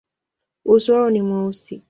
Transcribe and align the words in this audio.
Uso 0.65 0.93
wao 0.93 1.09
ni 1.09 1.21
mweusi. 1.21 1.79